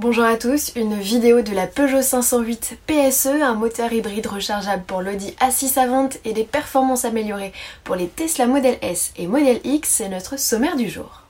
Bonjour 0.00 0.24
à 0.24 0.38
tous, 0.38 0.72
une 0.76 0.98
vidéo 0.98 1.42
de 1.42 1.52
la 1.52 1.66
Peugeot 1.66 2.00
508 2.00 2.78
PSE, 2.86 3.26
un 3.26 3.52
moteur 3.52 3.92
hybride 3.92 4.28
rechargeable 4.28 4.82
pour 4.86 5.02
l'Audi 5.02 5.34
A6 5.40 5.78
à 5.78 5.86
vente 5.86 6.16
et 6.24 6.32
des 6.32 6.44
performances 6.44 7.04
améliorées 7.04 7.52
pour 7.84 7.96
les 7.96 8.08
Tesla 8.08 8.46
Model 8.46 8.78
S 8.80 9.12
et 9.18 9.26
Model 9.26 9.60
X, 9.62 9.90
c'est 9.90 10.08
notre 10.08 10.38
sommaire 10.38 10.76
du 10.76 10.88
jour. 10.88 11.24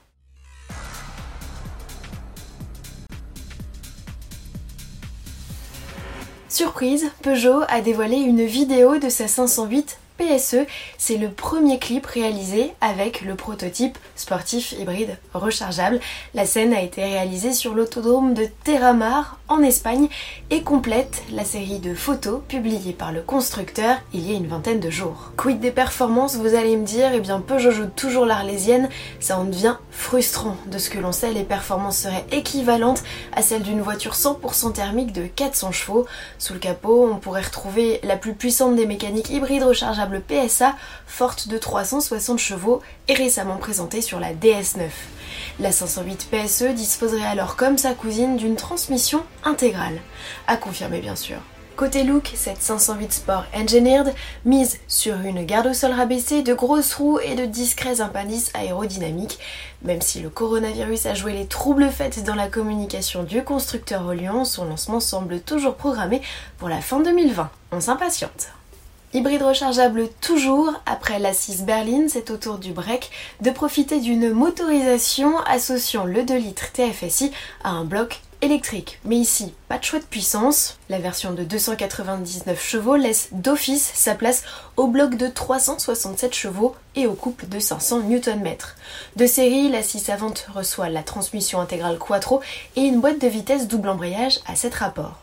Surprise, 6.49 7.11
Peugeot 7.23 7.63
a 7.67 7.81
dévoilé 7.81 8.19
une 8.19 8.45
vidéo 8.45 8.99
de 8.99 9.09
sa 9.09 9.27
508 9.27 9.99
PSE, 10.21 10.67
c'est 10.99 11.17
le 11.17 11.31
premier 11.31 11.79
clip 11.79 12.05
réalisé 12.05 12.73
avec 12.83 13.23
le 13.23 13.37
prototype 13.37 13.97
sportif 14.17 14.73
hybride 14.73 15.17
rechargeable. 15.33 15.99
La 16.35 16.45
scène 16.45 16.75
a 16.75 16.83
été 16.83 17.03
réalisée 17.03 17.55
sur 17.55 17.75
l'autodrome 17.75 18.35
de 18.35 18.47
Terramar 18.65 19.39
en 19.49 19.63
Espagne 19.63 20.09
et 20.51 20.63
complète 20.63 21.23
la 21.33 21.45
série 21.45 21.79
de 21.79 21.95
photos 21.95 22.43
publiées 22.47 22.93
par 22.93 23.13
le 23.13 23.23
constructeur 23.23 23.97
il 24.13 24.31
y 24.31 24.35
a 24.35 24.37
une 24.37 24.47
vingtaine 24.47 24.79
de 24.79 24.91
jours. 24.91 25.33
Quid 25.39 25.59
des 25.59 25.71
performances, 25.71 26.37
vous 26.37 26.55
allez 26.55 26.77
me 26.77 26.85
dire, 26.85 27.11
eh 27.15 27.21
bien 27.21 27.41
Peugeot 27.41 27.71
joue 27.71 27.87
toujours 27.87 28.27
l'arlésienne, 28.27 28.91
ça 29.21 29.39
en 29.39 29.45
devient 29.45 29.77
frustrant. 29.91 30.57
De 30.67 30.77
ce 30.77 30.91
que 30.91 30.99
l'on 30.99 31.13
sait, 31.13 31.33
les 31.33 31.45
performances 31.45 31.99
seraient 31.99 32.27
équivalentes 32.31 33.03
à 33.35 33.41
celles 33.41 33.63
d'une 33.63 33.81
voiture 33.81 34.13
100% 34.13 34.75
thermique 34.75 35.13
de 35.13 35.25
400 35.25 35.73
chevaux. 35.73 36.07
Sous 36.39 36.53
le 36.53 36.59
capot, 36.59 37.09
on 37.11 37.17
pourrait 37.17 37.41
retrouver 37.41 38.01
la 38.03 38.17
plus 38.17 38.35
puissante 38.35 38.77
des 38.77 38.87
mécaniques 38.87 39.31
hybrides 39.31 39.63
rechargeables 39.63 40.10
le 40.11 40.21
PSA, 40.21 40.75
forte 41.07 41.49
de 41.49 41.59
360 41.59 42.39
chevaux 42.39 42.81
et 43.09 43.15
récemment 43.15 43.57
présentée 43.57 44.03
sur 44.03 44.21
la 44.21 44.33
DS9. 44.33 44.89
La 45.59 45.73
508 45.73 46.29
PSE 46.31 46.75
disposerait 46.75 47.27
alors 47.27 47.57
comme 47.57 47.79
sa 47.79 47.95
cousine 47.95 48.37
d'une 48.37 48.57
transmission 48.57 49.23
intégrale, 49.45 50.01
à 50.47 50.57
confirmer 50.57 51.01
bien 51.01 51.17
sûr. 51.17 51.39
Côté 51.81 52.03
look, 52.03 52.31
cette 52.35 52.61
508 52.61 53.11
Sport 53.11 53.47
Engineered 53.55 54.13
mise 54.45 54.79
sur 54.87 55.19
une 55.21 55.47
garde 55.47 55.69
au 55.69 55.73
sol 55.73 55.93
rabaissée, 55.93 56.43
de 56.43 56.53
grosses 56.53 56.93
roues 56.93 57.19
et 57.21 57.35
de 57.35 57.47
discrets 57.47 58.03
appendices 58.03 58.51
aérodynamiques. 58.53 59.39
Même 59.83 60.03
si 60.03 60.21
le 60.21 60.29
coronavirus 60.29 61.07
a 61.07 61.15
joué 61.15 61.33
les 61.33 61.47
troubles 61.47 61.89
faits 61.89 62.23
dans 62.23 62.35
la 62.35 62.49
communication 62.49 63.23
du 63.23 63.43
constructeur 63.43 64.05
au 64.05 64.13
Lyon, 64.13 64.45
son 64.45 64.67
lancement 64.67 65.01
semble 65.01 65.41
toujours 65.41 65.77
programmé 65.77 66.21
pour 66.59 66.69
la 66.69 66.83
fin 66.83 67.01
2020. 67.01 67.49
On 67.73 67.81
s'impatiente. 67.81 68.49
Hybride 69.13 69.43
rechargeable 69.43 70.09
toujours, 70.21 70.73
après 70.87 71.19
l'Assise 71.19 71.65
berline, 71.65 72.09
c'est 72.09 72.31
au 72.31 72.37
tour 72.37 72.59
du 72.59 72.71
break 72.71 73.11
de 73.41 73.51
profiter 73.51 73.99
d'une 73.99 74.31
motorisation 74.31 75.37
associant 75.47 76.05
le 76.05 76.23
2 76.23 76.37
litres 76.37 76.71
TFSI 76.71 77.33
à 77.65 77.71
un 77.71 77.85
bloc 77.85 78.21
électrique. 78.41 79.01
Mais 79.05 79.17
ici, 79.17 79.53
pas 79.69 79.79
de 79.79 79.83
choix 79.83 79.99
de 79.99 80.05
puissance. 80.05 80.79
La 80.89 81.01
version 81.01 81.33
de 81.33 81.43
299 81.43 82.63
chevaux 82.63 82.95
laisse 82.95 83.31
d'office 83.33 83.91
sa 83.95 84.15
place 84.15 84.45
au 84.77 84.87
bloc 84.87 85.17
de 85.17 85.27
367 85.27 86.33
chevaux 86.33 86.77
et 86.95 87.09
au 87.09 87.15
couple 87.15 87.49
de 87.49 87.59
500 87.59 88.03
Nm. 88.03 88.55
De 89.17 89.27
série, 89.27 89.69
la 89.71 89.83
6 89.83 90.09
vente 90.21 90.47
reçoit 90.55 90.89
la 90.89 91.03
transmission 91.03 91.61
intégrale 91.61 91.99
Quattro 91.99 92.43
et 92.77 92.83
une 92.83 93.01
boîte 93.01 93.21
de 93.21 93.27
vitesse 93.27 93.67
double 93.67 93.89
embrayage 93.89 94.39
à 94.47 94.55
7 94.55 94.73
rapports. 94.73 95.19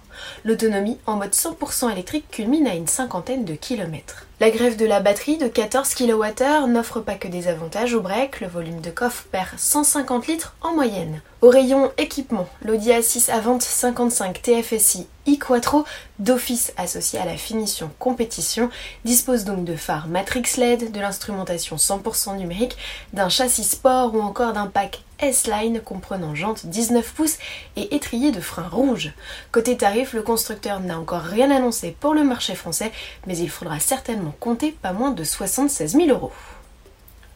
L'autonomie 0.45 0.97
en 1.05 1.15
mode 1.15 1.33
100% 1.33 1.91
électrique 1.91 2.29
culmine 2.29 2.67
à 2.67 2.75
une 2.75 2.87
cinquantaine 2.87 3.45
de 3.45 3.55
kilomètres. 3.55 4.26
La 4.39 4.51
grève 4.51 4.77
de 4.77 4.85
la 4.85 4.99
batterie 4.99 5.39
de 5.39 5.47
14 5.47 5.95
kWh 5.95 6.67
n'offre 6.67 6.99
pas 6.99 7.15
que 7.15 7.27
des 7.27 7.47
avantages 7.47 7.95
au 7.95 8.01
break, 8.01 8.39
le 8.39 8.45
volume 8.45 8.81
de 8.81 8.91
coffre 8.91 9.25
perd 9.31 9.57
150 9.57 10.27
litres 10.27 10.55
en 10.61 10.75
moyenne. 10.75 11.21
Au 11.41 11.49
rayon 11.49 11.91
équipement, 11.97 12.47
l'Audi 12.61 12.91
A6 12.91 13.31
Avant 13.31 13.59
55 13.59 14.39
TFSI 14.39 15.07
e-Quattro, 15.27 15.85
d'office 16.19 16.71
associé 16.77 17.17
à 17.17 17.25
la 17.25 17.35
finition 17.35 17.89
compétition, 17.97 18.69
dispose 19.05 19.43
donc 19.43 19.65
de 19.65 19.75
phares 19.75 20.07
Matrix 20.07 20.57
LED, 20.57 20.91
de 20.91 20.99
l'instrumentation 20.99 21.75
100% 21.75 22.37
numérique, 22.37 22.77
d'un 23.13 23.29
châssis 23.29 23.63
sport 23.63 24.13
ou 24.13 24.21
encore 24.21 24.53
d'un 24.53 24.67
pack 24.67 25.03
S-Line 25.19 25.81
comprenant 25.81 26.35
jantes 26.35 26.67
19 26.67 27.11
pouces 27.13 27.37
et 27.75 27.95
étrier 27.95 28.31
de 28.31 28.39
frein 28.39 28.67
rouge. 28.67 29.13
Côté 29.51 29.75
tarif, 29.75 30.13
le 30.13 30.21
constructeur 30.21 30.79
n'a 30.79 30.99
encore 30.99 31.23
rien 31.23 31.49
annoncé 31.49 31.95
pour 31.99 32.13
le 32.13 32.23
marché 32.23 32.55
français, 32.55 32.91
mais 33.25 33.37
il 33.37 33.49
faudra 33.49 33.79
certainement 33.79 34.26
compter 34.39 34.71
pas 34.71 34.93
moins 34.93 35.11
de 35.11 35.23
76 35.23 35.93
000 35.93 36.09
euros. 36.09 36.31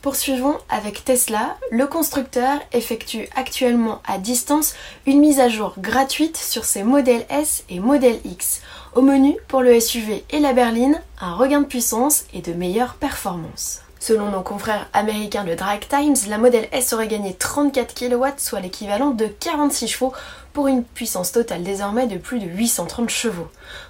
Poursuivons 0.01 0.57
avec 0.67 1.05
Tesla. 1.05 1.57
Le 1.69 1.85
constructeur 1.85 2.59
effectue 2.73 3.29
actuellement 3.35 4.01
à 4.07 4.17
distance 4.17 4.73
une 5.05 5.19
mise 5.19 5.39
à 5.39 5.47
jour 5.47 5.75
gratuite 5.77 6.37
sur 6.37 6.65
ses 6.65 6.81
modèles 6.81 7.25
S 7.29 7.63
et 7.69 7.79
modèle 7.79 8.19
X. 8.25 8.61
Au 8.95 9.01
menu, 9.01 9.37
pour 9.47 9.61
le 9.61 9.79
SUV 9.79 10.25
et 10.31 10.39
la 10.39 10.53
berline, 10.53 10.99
un 11.19 11.35
regain 11.35 11.61
de 11.61 11.67
puissance 11.67 12.25
et 12.33 12.41
de 12.41 12.53
meilleures 12.53 12.95
performances. 12.95 13.81
Selon 13.99 14.31
nos 14.31 14.41
confrères 14.41 14.89
américains 14.93 15.43
de 15.43 15.53
Drag 15.53 15.87
Times, 15.87 16.15
la 16.27 16.39
modèle 16.39 16.67
S 16.71 16.91
aurait 16.91 17.07
gagné 17.07 17.35
34 17.35 17.93
kW, 17.93 18.25
soit 18.37 18.59
l'équivalent 18.59 19.11
de 19.11 19.27
46 19.27 19.87
chevaux, 19.87 20.13
pour 20.53 20.67
une 20.67 20.83
puissance 20.83 21.31
totale 21.31 21.63
désormais 21.63 22.07
de 22.07 22.17
plus 22.17 22.39
de 22.39 22.45
830 22.45 23.09
chevaux. 23.09 23.47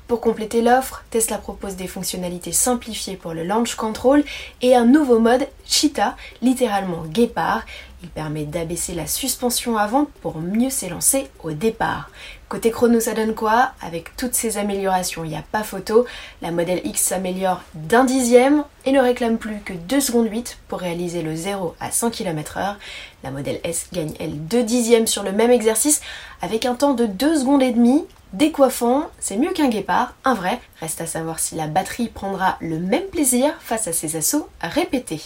Pour 0.08 0.22
compléter 0.22 0.62
l'offre, 0.62 1.04
Tesla 1.10 1.38
propose 1.38 1.76
des 1.76 1.88
fonctionnalités 1.88 2.52
simplifiées 2.52 3.16
pour 3.16 3.34
le 3.34 3.44
launch 3.44 3.76
control 3.76 4.24
et 4.62 4.76
un 4.76 4.86
nouveau 4.86 5.20
mode 5.20 5.48
Cheetah, 5.66 6.16
littéralement 6.42 7.04
guépard. 7.06 7.64
Il 8.04 8.10
permet 8.10 8.46
d'abaisser 8.46 8.94
la 8.96 9.06
suspension 9.06 9.78
avant 9.78 10.08
pour 10.22 10.40
mieux 10.40 10.72
s'élancer 10.72 11.28
au 11.44 11.52
départ. 11.52 12.10
Côté 12.50 12.72
chrono, 12.72 13.00
ça 13.00 13.14
donne 13.14 13.36
quoi? 13.36 13.72
Avec 13.80 14.18
toutes 14.18 14.34
ces 14.34 14.58
améliorations, 14.58 15.24
il 15.24 15.30
n'y 15.30 15.38
a 15.38 15.44
pas 15.52 15.64
photo. 15.64 16.06
La 16.42 16.52
modèle 16.52 16.82
X 16.84 17.00
s'améliore 17.00 17.62
d'un 17.76 18.04
dixième 18.04 18.66
et 18.86 18.92
ne 18.92 19.00
réclame 19.00 19.38
plus 19.38 19.60
que 19.60 19.74
2 19.74 20.02
secondes 20.02 20.30
8 20.30 20.58
pour 20.68 20.80
réaliser 20.80 21.22
le 21.22 21.36
0 21.36 21.76
à 21.80 21.92
100 21.92 22.10
km/h. 22.10 22.76
La 23.24 23.32
modèle 23.32 23.62
S 23.64 23.88
gagne 23.94 24.14
elle 24.20 24.46
2 24.48 24.64
dixièmes 24.64 25.08
sur 25.08 25.22
le 25.22 25.32
même 25.32 25.52
exercice 25.52 26.02
avec 26.42 26.66
un 26.66 26.76
temps 26.76 26.94
de 26.94 27.06
2 27.06 27.40
secondes 27.40 27.62
et 27.62 27.72
demie. 27.72 28.06
Décoiffant, 28.34 29.08
c'est 29.20 29.38
mieux 29.38 29.52
qu'un 29.52 29.68
guépard, 29.68 30.16
un 30.24 30.34
vrai. 30.34 30.60
Reste 30.80 31.02
à 31.02 31.06
savoir 31.06 31.40
si 31.40 31.56
la 31.56 31.68
batterie 31.68 32.08
prendra 32.08 32.58
le 32.62 32.80
même 32.80 33.08
plaisir 33.12 33.54
face 33.60 33.88
à 33.88 33.94
ses 33.94 34.16
assauts 34.16 34.48
répétés. 34.62 35.22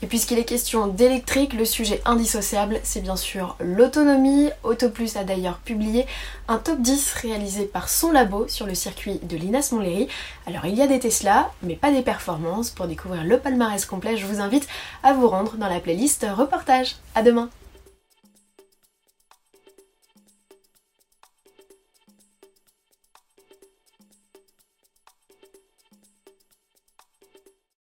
Et 0.00 0.06
puisqu'il 0.06 0.38
est 0.38 0.44
question 0.44 0.86
d'électrique, 0.86 1.54
le 1.54 1.64
sujet 1.64 2.00
indissociable, 2.04 2.78
c'est 2.84 3.00
bien 3.00 3.16
sûr 3.16 3.56
l'autonomie. 3.58 4.50
AutoPlus 4.62 5.10
a 5.16 5.24
d'ailleurs 5.24 5.58
publié 5.58 6.06
un 6.46 6.58
top 6.58 6.80
10 6.80 7.14
réalisé 7.14 7.64
par 7.64 7.88
son 7.88 8.12
labo 8.12 8.46
sur 8.46 8.66
le 8.66 8.74
circuit 8.74 9.18
de 9.24 9.36
l'Inas 9.36 9.70
Montlhéry. 9.72 10.06
Alors 10.46 10.66
il 10.66 10.76
y 10.76 10.82
a 10.82 10.86
des 10.86 11.00
Tesla, 11.00 11.50
mais 11.62 11.74
pas 11.74 11.90
des 11.90 12.02
performances. 12.02 12.70
Pour 12.70 12.86
découvrir 12.86 13.24
le 13.24 13.38
palmarès 13.38 13.84
complet, 13.86 14.16
je 14.16 14.26
vous 14.26 14.40
invite 14.40 14.68
à 15.02 15.14
vous 15.14 15.28
rendre 15.28 15.56
dans 15.56 15.68
la 15.68 15.80
playlist 15.80 16.24
reportage. 16.32 16.96
À 17.16 17.22
demain 17.22 17.50